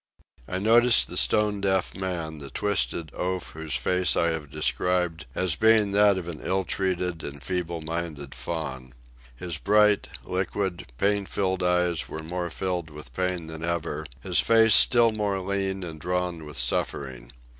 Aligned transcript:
I 0.49 0.57
noticed 0.57 1.09
the 1.09 1.15
stone 1.15 1.61
deaf 1.61 1.95
man, 1.95 2.39
the 2.39 2.49
twisted 2.49 3.11
oaf 3.13 3.51
whose 3.51 3.75
face 3.75 4.15
I 4.17 4.29
have 4.29 4.49
described 4.49 5.27
as 5.35 5.53
being 5.55 5.91
that 5.91 6.17
of 6.17 6.27
an 6.27 6.39
ill 6.41 6.63
treated 6.63 7.23
and 7.23 7.43
feeble 7.43 7.81
minded 7.81 8.33
faun. 8.33 8.95
His 9.35 9.59
bright, 9.59 10.07
liquid, 10.23 10.91
pain 10.97 11.27
filled 11.27 11.61
eyes 11.61 12.09
were 12.09 12.23
more 12.23 12.49
filled 12.49 12.89
with 12.89 13.13
pain 13.13 13.45
than 13.45 13.63
ever, 13.63 14.07
his 14.21 14.39
face 14.39 14.73
still 14.73 15.11
more 15.11 15.37
lean 15.39 15.83
and 15.83 15.99
drawn 15.99 16.47
with 16.47 16.57
suffering. 16.57 17.31